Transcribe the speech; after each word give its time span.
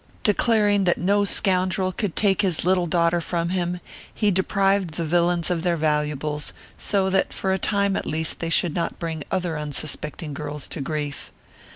Declaring 0.23 0.85
that 0.85 0.97
no 0.97 1.25
scoundrel 1.25 1.91
could 1.91 2.15
take 2.15 2.41
his 2.41 2.65
little 2.65 2.87
daughter 2.87 3.21
from 3.21 3.49
him, 3.49 3.79
he 4.11 4.31
deprived 4.31 4.95
the 4.95 5.05
villains 5.05 5.51
of 5.51 5.61
their 5.61 5.77
valuables, 5.77 6.53
so 6.75 7.07
that 7.11 7.31
for 7.31 7.53
a 7.53 7.59
time 7.59 7.95
at 7.95 8.07
least 8.07 8.39
they 8.39 8.49
should 8.49 8.73
not 8.73 8.97
bring 8.97 9.23
other 9.29 9.55
unsuspecting 9.55 10.33
girls 10.33 10.67
to 10.69 10.81
grief. 10.81 11.31